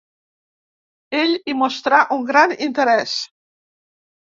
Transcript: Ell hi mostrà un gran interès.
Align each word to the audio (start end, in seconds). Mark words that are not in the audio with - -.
Ell 1.19 1.35
hi 1.51 1.55
mostrà 1.59 2.01
un 2.17 2.25
gran 2.33 2.57
interès. 2.71 3.17